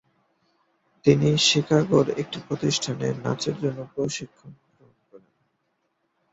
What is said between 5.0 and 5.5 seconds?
করেন।